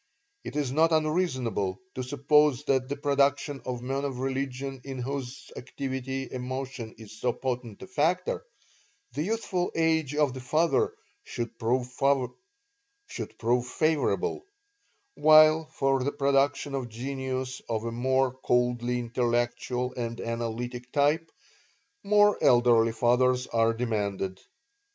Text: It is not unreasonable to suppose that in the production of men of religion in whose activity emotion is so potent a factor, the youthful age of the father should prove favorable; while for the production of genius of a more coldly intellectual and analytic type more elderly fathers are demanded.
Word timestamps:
It 0.43 0.55
is 0.55 0.71
not 0.71 0.91
unreasonable 0.91 1.79
to 1.93 2.01
suppose 2.01 2.63
that 2.63 2.81
in 2.81 2.87
the 2.87 2.95
production 2.97 3.61
of 3.67 3.83
men 3.83 4.03
of 4.03 4.17
religion 4.17 4.81
in 4.83 4.97
whose 4.97 5.51
activity 5.55 6.27
emotion 6.31 6.95
is 6.97 7.19
so 7.19 7.31
potent 7.31 7.83
a 7.83 7.85
factor, 7.85 8.43
the 9.13 9.21
youthful 9.21 9.71
age 9.75 10.15
of 10.15 10.33
the 10.33 10.39
father 10.41 10.95
should 11.23 11.55
prove 11.59 11.87
favorable; 13.05 14.43
while 15.13 15.65
for 15.67 16.03
the 16.03 16.11
production 16.11 16.73
of 16.73 16.89
genius 16.89 17.61
of 17.69 17.83
a 17.85 17.91
more 17.91 18.31
coldly 18.31 18.97
intellectual 18.97 19.93
and 19.95 20.19
analytic 20.19 20.91
type 20.91 21.31
more 22.03 22.43
elderly 22.43 22.91
fathers 22.91 23.45
are 23.45 23.71
demanded. 23.71 24.39